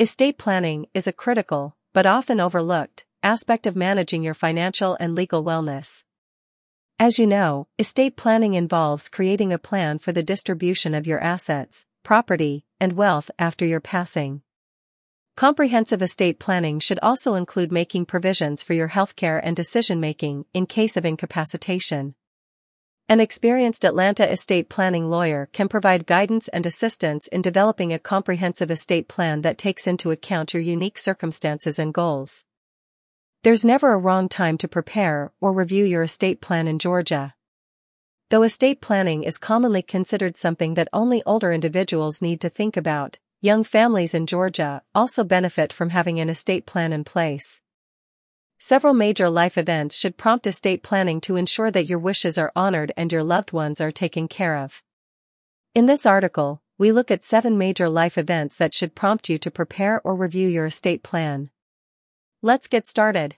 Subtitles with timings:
[0.00, 5.44] Estate planning is a critical, but often overlooked, aspect of managing your financial and legal
[5.44, 6.02] wellness.
[6.98, 11.86] As you know, estate planning involves creating a plan for the distribution of your assets,
[12.02, 14.42] property, and wealth after your passing.
[15.36, 20.66] Comprehensive estate planning should also include making provisions for your healthcare and decision making in
[20.66, 22.16] case of incapacitation.
[23.06, 28.70] An experienced Atlanta estate planning lawyer can provide guidance and assistance in developing a comprehensive
[28.70, 32.46] estate plan that takes into account your unique circumstances and goals.
[33.42, 37.34] There's never a wrong time to prepare or review your estate plan in Georgia.
[38.30, 43.18] Though estate planning is commonly considered something that only older individuals need to think about,
[43.42, 47.60] young families in Georgia also benefit from having an estate plan in place.
[48.66, 52.92] Several major life events should prompt estate planning to ensure that your wishes are honored
[52.96, 54.82] and your loved ones are taken care of.
[55.74, 59.50] In this article, we look at seven major life events that should prompt you to
[59.50, 61.50] prepare or review your estate plan.
[62.40, 63.36] Let's get started.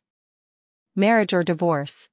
[0.95, 2.09] Marriage or divorce.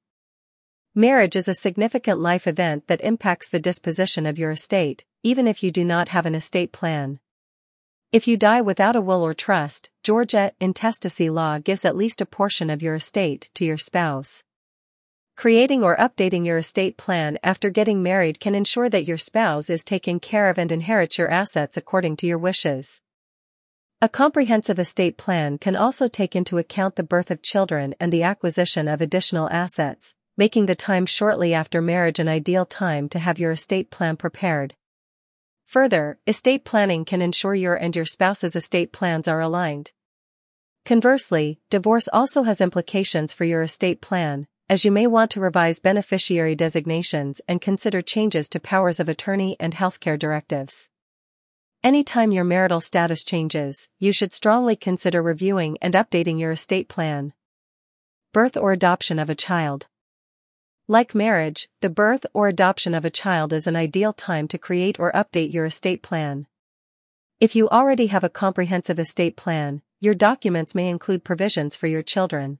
[0.92, 5.62] Marriage is a significant life event that impacts the disposition of your estate, even if
[5.62, 7.20] you do not have an estate plan.
[8.14, 12.26] If you die without a will or trust, Georgia intestacy law gives at least a
[12.26, 14.44] portion of your estate to your spouse.
[15.36, 19.82] Creating or updating your estate plan after getting married can ensure that your spouse is
[19.82, 23.00] taken care of and inherits your assets according to your wishes.
[24.00, 28.22] A comprehensive estate plan can also take into account the birth of children and the
[28.22, 33.40] acquisition of additional assets, making the time shortly after marriage an ideal time to have
[33.40, 34.76] your estate plan prepared.
[35.66, 39.92] Further, estate planning can ensure your and your spouse's estate plans are aligned.
[40.84, 45.78] Conversely, divorce also has implications for your estate plan, as you may want to revise
[45.78, 50.88] beneficiary designations and consider changes to powers of attorney and healthcare directives.
[51.82, 57.34] Anytime your marital status changes, you should strongly consider reviewing and updating your estate plan.
[58.32, 59.86] Birth or adoption of a child.
[60.86, 65.00] Like marriage, the birth or adoption of a child is an ideal time to create
[65.00, 66.46] or update your estate plan.
[67.40, 72.02] If you already have a comprehensive estate plan, your documents may include provisions for your
[72.02, 72.58] children.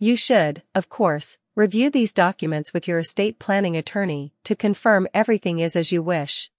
[0.00, 5.60] You should, of course, review these documents with your estate planning attorney to confirm everything
[5.60, 6.50] is as you wish.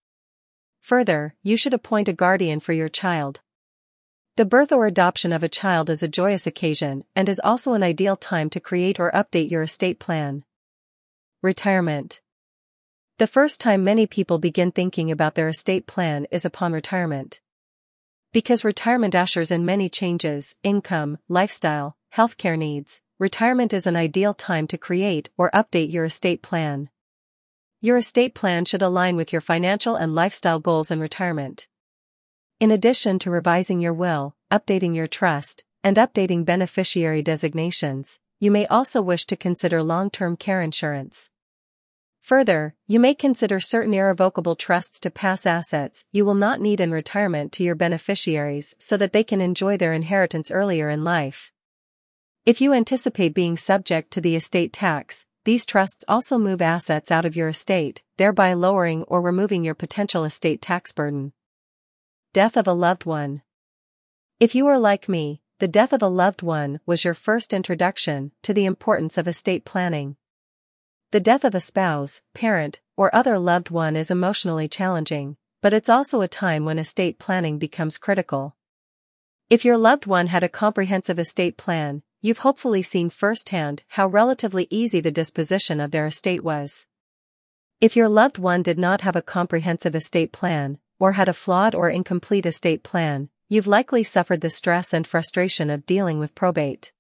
[0.79, 3.41] Further, you should appoint a guardian for your child.
[4.37, 7.83] The birth or adoption of a child is a joyous occasion and is also an
[7.83, 10.45] ideal time to create or update your estate plan.
[11.43, 12.21] Retirement.
[13.17, 17.41] The first time many people begin thinking about their estate plan is upon retirement.
[18.31, 24.67] Because retirement ushers in many changes, income, lifestyle, healthcare needs, retirement is an ideal time
[24.67, 26.91] to create or update your estate plan.
[27.81, 31.67] Your estate plan should align with your financial and lifestyle goals in retirement.
[32.59, 38.65] In addition to revising your will, updating your trust, and updating beneficiary designations, you may
[38.65, 41.29] also wish to consider long-term care insurance.
[42.21, 46.91] Further, you may consider certain irrevocable trusts to pass assets you will not need in
[46.91, 51.51] retirement to your beneficiaries so that they can enjoy their inheritance earlier in life.
[52.43, 57.25] If you anticipate being subject to the estate tax, these trusts also move assets out
[57.25, 61.33] of your estate, thereby lowering or removing your potential estate tax burden.
[62.33, 63.43] Death of a loved one.
[64.39, 68.31] If you are like me, the death of a loved one was your first introduction
[68.41, 70.15] to the importance of estate planning.
[71.11, 75.87] The death of a spouse, parent, or other loved one is emotionally challenging, but it's
[75.87, 78.55] also a time when estate planning becomes critical.
[79.51, 84.65] If your loved one had a comprehensive estate plan, you've hopefully seen firsthand how relatively
[84.71, 86.87] easy the disposition of their estate was.
[87.79, 91.75] If your loved one did not have a comprehensive estate plan, or had a flawed
[91.75, 96.93] or incomplete estate plan, you've likely suffered the stress and frustration of dealing with probate.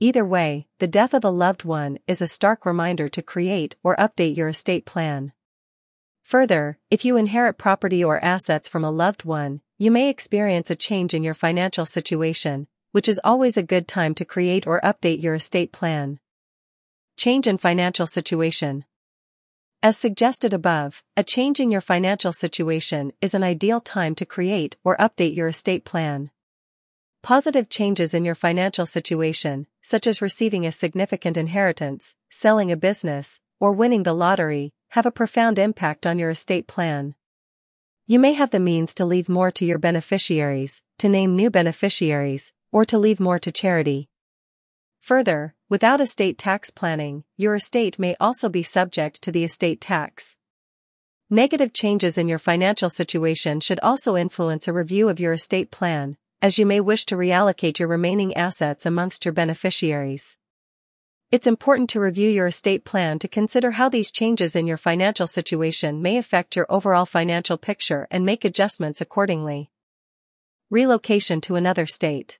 [0.00, 3.94] Either way, the death of a loved one is a stark reminder to create or
[3.96, 5.30] update your estate plan.
[6.22, 10.74] Further, if you inherit property or assets from a loved one, you may experience a
[10.74, 15.22] change in your financial situation, which is always a good time to create or update
[15.22, 16.18] your estate plan.
[17.18, 18.86] Change in financial situation.
[19.80, 24.74] As suggested above, a change in your financial situation is an ideal time to create
[24.82, 26.32] or update your estate plan.
[27.22, 33.38] Positive changes in your financial situation, such as receiving a significant inheritance, selling a business,
[33.60, 37.14] or winning the lottery, have a profound impact on your estate plan.
[38.04, 42.52] You may have the means to leave more to your beneficiaries, to name new beneficiaries,
[42.72, 44.08] or to leave more to charity.
[45.02, 50.36] Further, without estate tax planning, your estate may also be subject to the estate tax.
[51.30, 56.16] Negative changes in your financial situation should also influence a review of your estate plan,
[56.40, 60.38] as you may wish to reallocate your remaining assets amongst your beneficiaries.
[61.30, 65.26] It's important to review your estate plan to consider how these changes in your financial
[65.26, 69.70] situation may affect your overall financial picture and make adjustments accordingly.
[70.70, 72.38] Relocation to another state.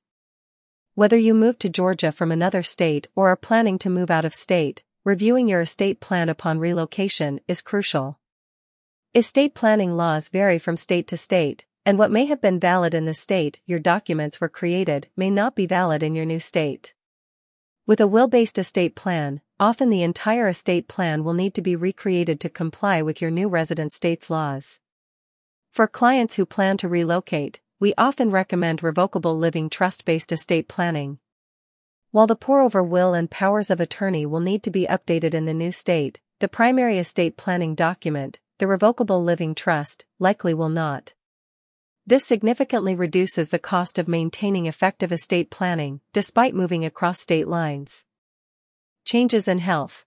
[0.99, 4.35] Whether you move to Georgia from another state or are planning to move out of
[4.35, 8.19] state, reviewing your estate plan upon relocation is crucial.
[9.15, 13.05] Estate planning laws vary from state to state, and what may have been valid in
[13.05, 16.95] the state your documents were created may not be valid in your new state.
[17.87, 22.41] With a will-based estate plan, often the entire estate plan will need to be recreated
[22.41, 24.81] to comply with your new resident state's laws.
[25.71, 31.19] For clients who plan to relocate, we often recommend revocable living trust-based estate planning.
[32.11, 35.55] While the pour-over will and powers of attorney will need to be updated in the
[35.55, 41.15] new state, the primary estate planning document, the revocable living trust, likely will not.
[42.05, 48.07] This significantly reduces the cost of maintaining effective estate planning, despite moving across state lines.
[49.05, 50.05] Changes in health.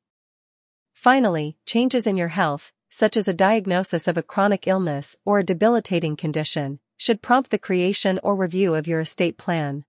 [0.94, 5.45] Finally, changes in your health, such as a diagnosis of a chronic illness or a
[5.45, 9.83] debilitating condition, should prompt the creation or review of your estate plan.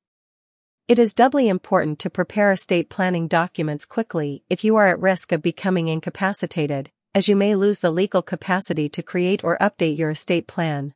[0.88, 5.30] It is doubly important to prepare estate planning documents quickly if you are at risk
[5.30, 10.08] of becoming incapacitated, as you may lose the legal capacity to create or update your
[10.08, 10.94] estate plan.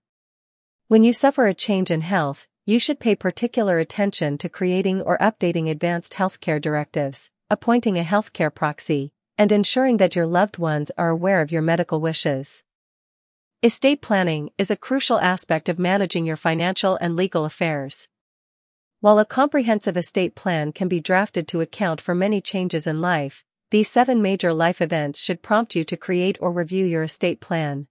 [0.89, 5.19] When you suffer a change in health, you should pay particular attention to creating or
[5.19, 11.11] updating advanced healthcare directives, appointing a healthcare proxy, and ensuring that your loved ones are
[11.11, 12.65] aware of your medical wishes.
[13.63, 18.07] Estate planning is a crucial aspect of managing your financial and legal affairs.
[19.01, 23.45] While a comprehensive estate plan can be drafted to account for many changes in life,
[23.71, 27.87] these seven major life events should prompt you to create or review your estate plan.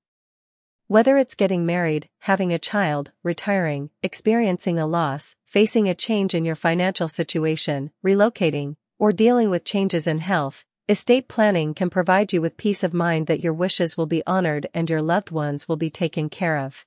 [0.86, 6.46] Whether it's getting married, having a child, retiring, experiencing a loss, facing a change in
[6.46, 12.40] your financial situation, relocating, or dealing with changes in health, estate planning can provide you
[12.42, 15.78] with peace of mind that your wishes will be honored and your loved ones will
[15.78, 16.86] be taken care of.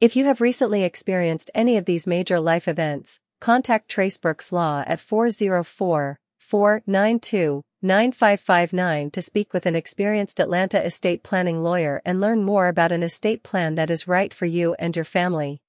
[0.00, 4.84] If you have recently experienced any of these major life events, contact Trace Brooks Law
[4.86, 12.42] at 404 492 9559 to speak with an experienced Atlanta estate planning lawyer and learn
[12.42, 15.60] more about an estate plan that is right for you and your family.